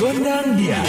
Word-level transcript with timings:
Gondang 0.00 0.56
dia. 0.56 0.80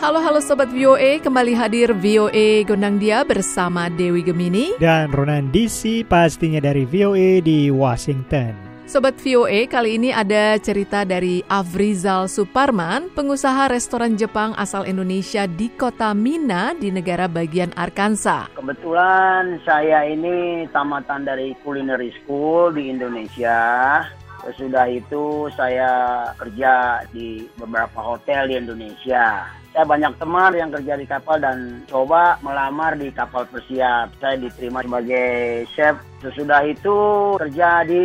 Halo 0.00 0.16
halo 0.24 0.40
sobat 0.40 0.72
VOA, 0.72 1.20
kembali 1.20 1.52
hadir 1.52 1.92
VOA 1.92 2.64
Gondang 2.64 2.96
Dia 2.96 3.20
bersama 3.20 3.92
Dewi 3.92 4.24
Gemini. 4.24 4.80
Dan 4.80 5.12
Ronan 5.12 5.52
DC 5.52 6.08
pastinya 6.08 6.56
dari 6.58 6.88
VOA 6.88 7.44
di 7.44 7.68
Washington. 7.68 8.69
Sobat 8.90 9.22
VOA, 9.22 9.70
kali 9.70 10.02
ini 10.02 10.10
ada 10.10 10.58
cerita 10.58 11.06
dari 11.06 11.46
Afrizal 11.46 12.26
Suparman, 12.26 13.06
pengusaha 13.14 13.70
restoran 13.70 14.18
Jepang 14.18 14.50
asal 14.58 14.82
Indonesia 14.82 15.46
di 15.46 15.70
kota 15.70 16.10
Mina 16.10 16.74
di 16.74 16.90
negara 16.90 17.30
bagian 17.30 17.70
Arkansas. 17.78 18.50
Kebetulan 18.58 19.62
saya 19.62 20.10
ini 20.10 20.66
tamatan 20.74 21.22
dari 21.22 21.54
culinary 21.62 22.10
school 22.18 22.74
di 22.74 22.90
Indonesia. 22.90 24.02
Sesudah 24.42 24.90
itu 24.90 25.46
saya 25.54 25.90
kerja 26.34 27.06
di 27.14 27.46
beberapa 27.62 28.02
hotel 28.02 28.50
di 28.50 28.58
Indonesia. 28.58 29.54
Saya 29.70 29.86
banyak 29.86 30.18
teman 30.18 30.50
yang 30.58 30.74
kerja 30.74 30.98
di 30.98 31.06
kapal 31.06 31.38
dan 31.38 31.86
coba 31.86 32.42
melamar 32.42 32.98
di 32.98 33.14
kapal 33.14 33.46
persiap. 33.46 34.10
Saya 34.18 34.34
diterima 34.34 34.82
sebagai 34.82 35.62
chef 35.78 36.09
Sesudah 36.20 36.60
itu 36.68 36.96
kerja 37.40 37.80
di 37.88 38.02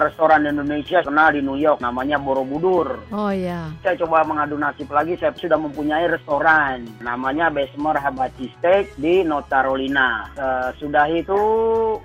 restoran 0.00 0.48
Indonesia 0.48 1.04
kenal 1.04 1.36
di 1.36 1.44
New 1.44 1.60
York 1.60 1.84
namanya 1.84 2.16
Borobudur. 2.16 3.04
Oh 3.12 3.28
ya. 3.28 3.68
Saya 3.84 3.94
coba 4.00 4.24
mengadu 4.24 4.56
nasib 4.56 4.88
lagi 4.88 5.20
saya 5.20 5.36
sudah 5.36 5.60
mempunyai 5.60 6.08
restoran 6.08 6.88
namanya 7.04 7.52
Besmer 7.52 8.00
Habachi 8.00 8.48
Steak 8.56 8.96
di 8.96 9.20
North 9.20 9.52
Carolina. 9.52 10.32
Sesudah 10.72 11.12
itu 11.12 11.40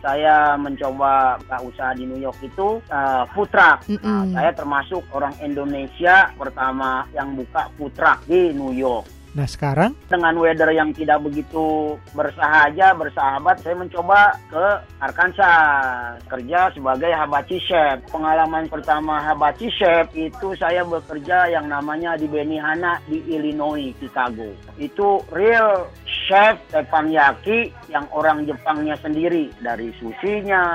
saya 0.04 0.60
mencoba 0.60 1.40
usaha 1.64 1.96
di 1.96 2.04
New 2.04 2.20
York 2.20 2.44
itu 2.44 2.84
uh, 2.92 3.24
food 3.32 3.48
truck. 3.48 3.80
Mm 3.88 3.98
-mm. 3.98 4.04
Nah, 4.04 4.24
saya 4.36 4.52
termasuk 4.52 5.02
orang 5.16 5.32
Indonesia 5.40 6.28
pertama 6.36 7.08
yang 7.16 7.40
buka 7.40 7.72
food 7.80 7.96
truck 7.96 8.20
di 8.28 8.52
New 8.52 8.76
York. 8.76 9.23
Nah 9.34 9.50
sekarang 9.50 9.98
dengan 10.06 10.38
weather 10.38 10.70
yang 10.70 10.94
tidak 10.94 11.18
begitu 11.26 11.98
bersahaja, 12.14 12.94
bersahabat, 12.94 13.66
saya 13.66 13.74
mencoba 13.74 14.38
ke 14.46 14.66
Arkansas 15.02 16.22
kerja 16.30 16.70
sebagai 16.70 17.10
habachi 17.10 17.58
chef. 17.66 17.98
Pengalaman 18.14 18.70
pertama 18.70 19.18
habachi 19.26 19.74
chef 19.74 20.14
itu 20.14 20.54
saya 20.54 20.86
bekerja 20.86 21.50
yang 21.50 21.66
namanya 21.66 22.14
di 22.14 22.30
Benihana 22.30 23.02
di 23.10 23.26
Illinois, 23.26 23.90
Chicago. 23.98 24.54
Itu 24.78 25.26
real 25.34 25.90
chef 26.06 26.62
teppanyaki 26.70 27.74
yang 27.94 28.06
orang 28.12 28.44
Jepangnya 28.44 29.00
sendiri 29.00 29.48
dari 29.64 29.96
susinya, 29.96 30.66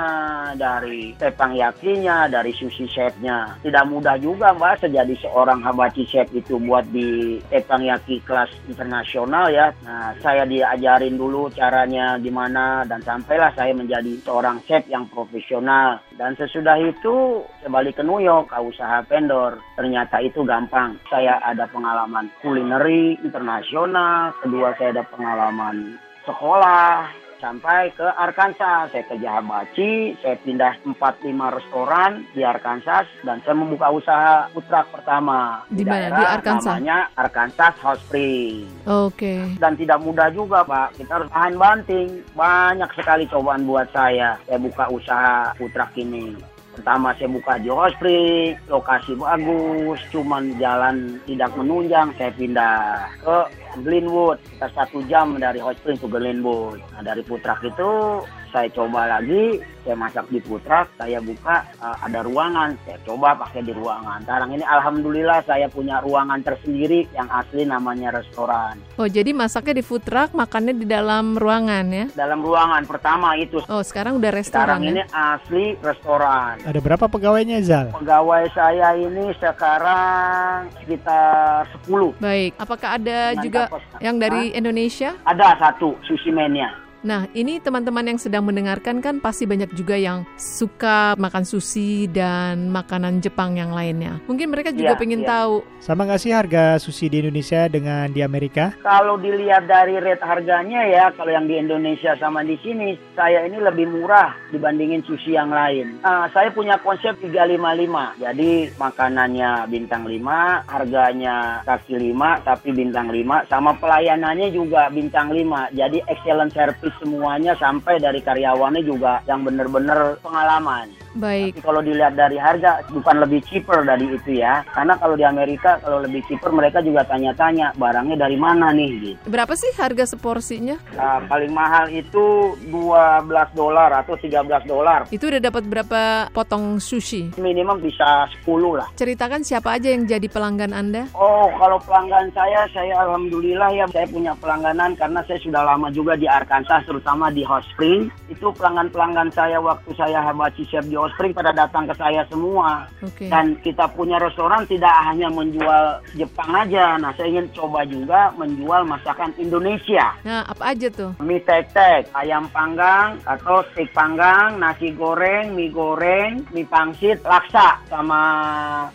dari 0.57 1.13
teppanyaki-nya, 1.21 2.25
dari 2.31 2.49
sushi 2.49 2.89
chefnya. 2.89 3.61
Tidak 3.61 3.85
mudah 3.85 4.17
juga 4.17 4.57
mbak 4.57 4.89
jadi 4.89 5.13
seorang 5.21 5.61
habachi 5.61 6.07
chef 6.07 6.31
itu 6.33 6.57
buat 6.57 6.87
di 6.89 7.37
teppanyaki 7.51 8.23
kelas 8.25 8.39
kelas 8.39 8.55
internasional 8.71 9.51
ya. 9.51 9.75
Nah, 9.83 10.15
saya 10.23 10.47
diajarin 10.47 11.19
dulu 11.19 11.51
caranya 11.51 12.15
gimana 12.23 12.87
dan 12.87 13.03
sampailah 13.03 13.51
saya 13.51 13.75
menjadi 13.75 14.15
seorang 14.23 14.63
chef 14.63 14.87
yang 14.87 15.03
profesional. 15.11 15.99
Dan 16.15 16.39
sesudah 16.39 16.79
itu 16.79 17.43
balik 17.67 17.99
ke 17.99 18.03
New 18.07 18.23
York, 18.23 18.55
usaha 18.55 19.03
vendor. 19.03 19.59
Ternyata 19.75 20.23
itu 20.23 20.47
gampang. 20.47 20.95
Saya 21.11 21.43
ada 21.43 21.67
pengalaman 21.67 22.31
kulineri 22.39 23.19
internasional, 23.19 24.31
kedua 24.39 24.71
saya 24.79 24.95
ada 24.95 25.03
pengalaman 25.11 25.99
sekolah, 26.29 27.09
sampai 27.39 27.89
ke 27.95 28.05
Arkansas. 28.05 28.91
Saya 28.91 29.03
kerja 29.07 29.39
habachi, 29.39 30.13
saya 30.19 30.35
pindah 30.43 30.75
4-5 30.85 31.57
restoran 31.57 32.27
di 32.35 32.43
Arkansas 32.43 33.07
dan 33.23 33.39
saya 33.41 33.55
membuka 33.55 33.89
usaha 33.89 34.51
putra 34.51 34.83
pertama 34.85 35.63
di, 35.71 35.87
mana? 35.87 36.13
Di 36.13 36.25
Arkansas. 36.27 36.77
Namanya 36.77 37.09
Arkansas 37.15 37.73
Hot 37.81 37.99
Spring. 38.05 38.67
Oke. 38.85 39.15
Okay. 39.15 39.39
Dan 39.57 39.79
tidak 39.79 40.03
mudah 40.03 40.29
juga, 40.29 40.61
Pak. 40.67 40.99
Kita 40.99 41.11
harus 41.17 41.31
tahan 41.31 41.55
banting. 41.55 42.07
Banyak 42.35 42.91
sekali 42.93 43.23
cobaan 43.31 43.65
buat 43.65 43.87
saya. 43.95 44.37
Saya 44.45 44.59
buka 44.59 44.85
usaha 44.91 45.55
putra 45.55 45.87
ini. 45.95 46.35
Pertama 46.79 47.11
saya 47.19 47.27
buka 47.27 47.59
di 47.59 47.67
Spring, 47.67 48.55
lokasi 48.71 49.11
bagus, 49.19 49.99
cuman 50.15 50.55
jalan 50.63 51.19
tidak 51.27 51.51
menunjang, 51.59 52.07
saya 52.15 52.31
pindah 52.31 53.03
ke 53.19 53.37
Glenwood, 53.77 54.41
kita 54.55 54.67
satu 54.73 55.05
jam 55.05 55.37
dari 55.37 55.61
Hot 55.61 55.77
Spring 55.77 56.01
ke 56.01 56.07
Glenwood. 56.09 56.81
Nah 56.97 57.01
dari 57.05 57.21
Putrak 57.21 57.61
itu 57.61 58.23
saya 58.49 58.65
coba 58.73 59.05
lagi, 59.05 59.61
saya 59.85 59.95
masak 59.95 60.25
di 60.33 60.41
Putrak, 60.41 60.89
saya 60.97 61.21
buka 61.21 61.69
uh, 61.77 61.97
ada 62.01 62.25
ruangan, 62.25 62.73
saya 62.81 62.97
coba 63.05 63.37
pakai 63.37 63.61
di 63.61 63.73
ruangan. 63.73 64.25
Sekarang 64.25 64.49
ini 64.57 64.65
alhamdulillah 64.65 65.39
saya 65.45 65.69
punya 65.69 66.01
ruangan 66.01 66.41
tersendiri 66.41 67.05
yang 67.13 67.29
asli 67.29 67.63
namanya 67.63 68.09
restoran. 68.09 68.81
Oh, 68.97 69.05
jadi 69.05 69.31
masaknya 69.37 69.81
di 69.81 69.85
Putrak, 69.85 70.33
makannya 70.33 70.73
di 70.81 70.85
dalam 70.89 71.37
ruangan 71.37 71.85
ya? 71.93 72.05
Dalam 72.17 72.41
ruangan 72.41 72.83
pertama 72.89 73.37
itu. 73.37 73.61
Oh, 73.69 73.85
sekarang 73.85 74.17
udah 74.17 74.31
restoran. 74.33 74.65
Sekarang 74.65 74.81
ya? 74.81 74.89
ini 74.89 75.01
asli 75.13 75.65
restoran. 75.85 76.53
Ada 76.65 76.79
berapa 76.81 77.05
pegawainya, 77.05 77.61
Zal? 77.61 77.93
Pegawai 77.93 78.49
saya 78.57 78.97
ini 78.97 79.29
sekarang 79.37 80.73
sekitar 80.81 81.69
10. 81.85 82.17
Baik, 82.17 82.51
apakah 82.57 82.97
ada 82.97 83.37
Dengan 83.37 83.43
juga 83.45 83.61
yang 84.01 84.17
dari 84.17 84.51
Indonesia? 84.55 85.13
Ada 85.25 85.59
satu, 85.59 85.95
sushi 86.07 86.33
mania. 86.33 86.88
Nah, 86.99 87.31
ini 87.31 87.63
teman-teman 87.63 88.03
yang 88.11 88.19
sedang 88.19 88.43
mendengarkan 88.43 88.99
kan 88.99 89.23
pasti 89.23 89.47
banyak 89.47 89.71
juga 89.71 89.95
yang 89.95 90.27
suka 90.35 91.15
makan 91.15 91.47
sushi 91.47 92.11
dan 92.11 92.67
makanan 92.67 93.23
Jepang 93.23 93.55
yang 93.55 93.71
lainnya. 93.71 94.19
Mungkin 94.27 94.51
mereka 94.51 94.75
juga 94.75 94.95
ya, 94.95 94.99
pengen 94.99 95.23
ya. 95.23 95.31
tahu. 95.31 95.63
Sama 95.79 96.03
nggak 96.03 96.19
sih 96.19 96.35
harga 96.35 96.75
sushi 96.75 97.07
di 97.07 97.23
Indonesia 97.23 97.71
dengan 97.71 98.11
di 98.11 98.19
Amerika? 98.19 98.75
Kalau 98.83 99.15
dilihat 99.15 99.63
dari 99.71 99.95
rate 99.95 100.19
harganya 100.27 100.83
ya, 100.91 101.05
kalau 101.15 101.31
yang 101.31 101.47
di 101.47 101.55
Indonesia 101.55 102.19
sama 102.19 102.43
di 102.43 102.59
sini, 102.59 102.99
saya 103.15 103.47
ini 103.47 103.63
lebih 103.63 103.87
murah 103.87 104.35
dibandingin 104.51 104.99
sushi 105.07 105.39
yang 105.39 105.55
lain. 105.55 106.03
Uh, 106.03 106.27
saya 106.35 106.51
punya 106.51 106.75
konsep 106.83 107.15
355. 107.23 108.19
Jadi 108.19 108.75
makanannya 108.75 109.71
bintang 109.71 110.03
5, 110.03 110.67
harganya 110.67 111.63
kaki 111.63 111.95
5, 111.95 112.43
tapi 112.43 112.75
bintang 112.75 113.07
5. 113.07 113.47
Sama 113.47 113.71
pelayanannya 113.79 114.51
juga 114.51 114.91
bintang 114.91 115.31
5. 115.31 115.71
Jadi 115.71 116.03
excellent 116.11 116.51
service 116.51 116.88
semuanya 116.97 117.53
sampai 117.59 118.01
dari 118.01 118.19
karyawannya 118.23 118.81
juga 118.81 119.21
yang 119.29 119.45
benar-benar 119.45 120.17
pengalaman. 120.25 120.89
Baik. 121.17 121.57
Tapi 121.57 121.65
kalau 121.65 121.81
dilihat 121.81 122.13
dari 122.13 122.37
harga 122.37 122.85
bukan 122.93 123.15
lebih 123.25 123.41
cheaper 123.49 123.81
dari 123.81 124.05
itu 124.13 124.37
ya. 124.37 124.61
Karena 124.69 124.93
kalau 124.99 125.15
di 125.17 125.25
Amerika 125.25 125.81
kalau 125.81 126.05
lebih 126.05 126.21
cheaper 126.29 126.53
mereka 126.53 126.83
juga 126.85 127.05
tanya-tanya 127.07 127.73
barangnya 127.77 128.15
dari 128.19 128.37
mana 128.37 128.69
nih 128.75 128.91
gitu. 129.01 129.17
Berapa 129.29 129.53
sih 129.57 129.71
harga 129.77 130.05
seporsinya? 130.05 130.77
Uh, 130.93 131.19
paling 131.25 131.53
mahal 131.53 131.89
itu 131.89 132.53
12 132.69 133.57
dolar 133.57 133.89
atau 134.05 134.13
13 134.13 134.69
dolar. 134.69 135.09
Itu 135.09 135.31
udah 135.31 135.41
dapat 135.41 135.63
berapa 135.65 136.01
potong 136.29 136.77
sushi? 136.77 137.33
Minimum 137.41 137.81
bisa 137.81 138.29
10 138.45 138.77
lah. 138.77 138.87
Ceritakan 138.93 139.41
siapa 139.41 139.79
aja 139.79 139.89
yang 139.89 140.05
jadi 140.05 140.27
pelanggan 140.29 140.75
Anda? 140.75 141.09
Oh, 141.15 141.49
kalau 141.57 141.81
pelanggan 141.81 142.29
saya 142.35 142.67
saya 142.75 142.93
alhamdulillah 143.07 143.71
ya 143.73 143.85
saya 143.89 144.05
punya 144.11 144.35
pelangganan 144.37 144.93
karena 144.99 145.23
saya 145.25 145.39
sudah 145.41 145.63
lama 145.65 145.87
juga 145.89 146.13
di 146.19 146.29
Arkansas 146.29 146.85
terutama 146.85 147.31
di 147.33 147.41
Hot 147.47 147.65
Spring. 147.73 148.11
Itu 148.29 148.53
pelanggan-pelanggan 148.53 149.33
saya 149.33 149.57
waktu 149.63 149.89
saya 149.95 150.21
habachi 150.21 150.67
chef 150.67 150.85
di 150.85 150.98
Spring 151.15 151.31
pada 151.31 151.55
datang 151.55 151.87
ke 151.87 151.95
saya 151.95 152.27
semua. 152.27 152.89
Okay. 152.99 153.31
Dan 153.31 153.55
kita 153.63 153.87
punya 153.95 154.19
restoran 154.19 154.67
tidak 154.67 154.91
hanya 155.07 155.31
menjual 155.31 156.03
Jepang 156.17 156.51
aja. 156.51 156.99
Nah, 156.99 157.15
saya 157.15 157.31
ingin 157.31 157.47
coba 157.55 157.87
juga 157.87 158.33
menjual 158.35 158.83
masakan 158.83 159.31
Indonesia. 159.39 160.11
Nah, 160.27 160.43
apa 160.49 160.75
aja 160.75 160.91
tuh? 160.91 161.15
Mie 161.23 161.39
tek-tek, 161.45 162.11
ayam 162.11 162.49
panggang 162.51 163.15
atau 163.23 163.63
steak 163.71 163.93
panggang, 163.95 164.59
nasi 164.59 164.91
goreng, 164.91 165.55
mie 165.55 165.71
goreng, 165.71 166.43
mie 166.51 166.67
pangsit, 166.67 167.21
laksa 167.23 167.79
sama 167.87 168.19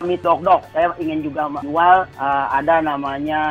mie 0.03 0.19
dok-dok. 0.21 0.61
Saya 0.75 0.93
ingin 1.01 1.25
juga 1.25 1.49
menjual 1.49 2.05
uh, 2.19 2.45
ada 2.53 2.83
namanya 2.83 3.41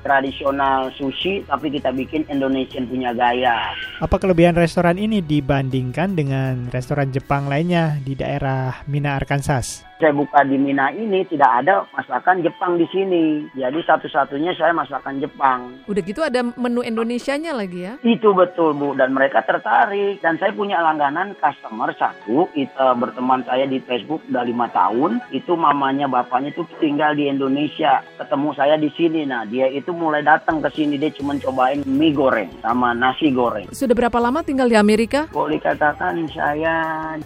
tradisional 0.00 0.88
sushi 0.94 1.42
tapi 1.46 1.72
kita 1.74 1.90
bikin 1.90 2.22
Indonesian 2.30 2.86
punya 2.86 3.10
gaya. 3.12 3.74
Apa 3.98 4.20
kelebihan 4.20 4.54
restoran 4.54 5.00
ini 5.00 5.20
dibandingkan 5.24 6.14
dengan 6.14 6.68
restoran 6.70 7.10
Jepang 7.10 7.48
lain 7.50 7.65
lainnya 7.66 7.98
di 7.98 8.14
daerah 8.14 8.86
Mina, 8.86 9.18
Arkansas. 9.18 9.82
Saya 9.96 10.12
buka 10.12 10.44
di 10.44 10.60
Mina 10.60 10.92
ini 10.92 11.24
tidak 11.24 11.64
ada 11.64 11.88
masakan 11.96 12.44
Jepang 12.44 12.76
di 12.76 12.84
sini. 12.92 13.48
Jadi 13.56 13.80
satu-satunya 13.80 14.52
saya 14.52 14.76
masakan 14.76 15.22
Jepang. 15.24 15.80
Udah 15.88 16.02
gitu 16.04 16.20
ada 16.20 16.44
menu 16.44 16.84
Indonesianya 16.84 17.56
lagi 17.56 17.88
ya? 17.88 17.94
Itu 18.04 18.36
betul 18.36 18.76
Bu. 18.76 18.92
Dan 18.92 19.16
mereka 19.16 19.40
tertarik. 19.46 20.20
Dan 20.20 20.36
saya 20.36 20.52
punya 20.52 20.84
langganan 20.84 21.32
customer 21.40 21.94
satu. 21.96 22.52
Itu 22.52 22.76
berteman 22.76 23.46
saya 23.48 23.64
di 23.64 23.80
Facebook 23.80 24.20
udah 24.28 24.44
lima 24.44 24.68
tahun. 24.68 25.24
Itu 25.32 25.56
mamanya 25.56 26.10
bapaknya 26.10 26.52
itu 26.52 26.68
tinggal 26.76 27.16
di 27.16 27.32
Indonesia. 27.32 28.04
Ketemu 28.20 28.48
saya 28.52 28.76
di 28.76 28.92
sini. 28.92 29.24
Nah 29.24 29.48
dia 29.48 29.64
itu 29.72 29.96
mulai 29.96 30.20
datang 30.20 30.60
ke 30.60 30.68
sini. 30.76 31.00
Dia 31.00 31.08
cuma 31.16 31.38
cobain 31.40 31.80
mie 31.88 32.12
goreng 32.12 32.52
sama 32.60 32.92
nasi 32.92 33.32
goreng. 33.32 33.72
Sudah 33.72 33.96
berapa 33.96 34.20
lama 34.20 34.44
tinggal 34.44 34.68
di 34.68 34.76
Amerika? 34.76 35.24
boleh 35.36 35.62
dikatakan 35.62 36.26
saya 36.32 36.74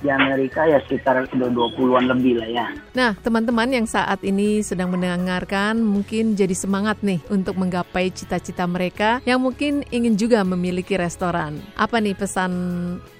di 0.02 0.08
Amerika 0.10 0.66
ya 0.66 0.76
sekitar 0.84 1.24
udah 1.30 1.48
20-an 1.50 2.04
lebih 2.10 2.42
lah 2.42 2.50
ya 2.50 2.59
Nah, 2.90 3.14
teman-teman 3.20 3.70
yang 3.70 3.86
saat 3.86 4.20
ini 4.26 4.60
sedang 4.66 4.90
mendengarkan 4.90 5.78
mungkin 5.78 6.34
jadi 6.34 6.52
semangat 6.56 7.00
nih 7.00 7.22
untuk 7.30 7.54
menggapai 7.56 8.10
cita-cita 8.10 8.66
mereka 8.66 9.22
yang 9.28 9.38
mungkin 9.38 9.86
ingin 9.94 10.18
juga 10.18 10.42
memiliki 10.42 10.98
restoran. 10.98 11.62
Apa 11.78 12.02
nih 12.02 12.18
pesan 12.18 12.52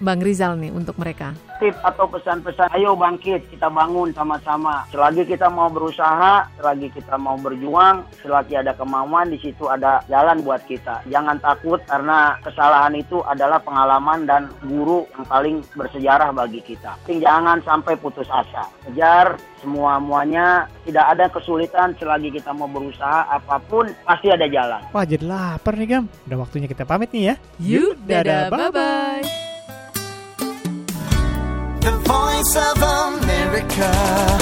Bang 0.02 0.20
Rizal 0.20 0.58
nih 0.58 0.74
untuk 0.74 0.98
mereka? 0.98 1.49
Tip 1.60 1.76
atau 1.84 2.08
pesan-pesan 2.08 2.72
ayo 2.72 2.96
bangkit 2.96 3.46
kita 3.52 3.68
bangun 3.68 4.10
sama-sama. 4.16 4.88
Selagi 4.88 5.28
kita 5.28 5.52
mau 5.52 5.68
berusaha 5.68 6.48
selagi 6.56 6.88
kita 6.90 7.20
mau 7.20 7.36
berjuang 7.36 8.02
selagi 8.24 8.58
ada 8.58 8.72
kemauan 8.72 9.28
di 9.28 9.38
situ 9.38 9.68
ada 9.68 10.00
jalan 10.08 10.40
buat 10.40 10.64
kita. 10.64 11.04
Jangan 11.06 11.38
takut 11.38 11.78
karena 11.84 12.40
kesalahan 12.40 12.96
itu 12.96 13.20
adalah 13.28 13.60
pengalaman 13.60 14.24
dan 14.24 14.48
guru 14.64 15.04
yang 15.12 15.24
paling 15.28 15.56
bersejarah 15.76 16.32
bagi 16.32 16.64
kita. 16.64 16.96
Jangan 17.06 17.60
sampai 17.62 17.94
putus 18.00 18.26
asa. 18.32 18.64
Kejar 18.88 19.36
semua 19.60 20.00
muanya 20.00 20.64
tidak 20.88 21.04
ada 21.12 21.28
kesulitan 21.28 21.92
selagi 22.00 22.32
kita 22.32 22.56
mau 22.56 22.66
berusaha 22.66 23.28
apa 23.28 23.60
pun 23.68 23.92
pasti 24.08 24.32
ada 24.32 24.48
jalan. 24.48 24.80
Wah 24.96 25.04
jadi 25.04 25.24
lapar 25.28 25.76
nih 25.76 25.88
Gam. 25.92 26.04
Udah 26.24 26.38
waktunya 26.40 26.66
kita 26.66 26.88
pamit 26.88 27.12
nih 27.12 27.22
ya. 27.30 27.34
Yuk, 27.60 28.00
dadah, 28.08 28.48
dadah, 28.48 28.72
bye-bye. 28.72 29.49
Voice 32.40 32.56
of 32.56 32.82
America. 32.82 34.40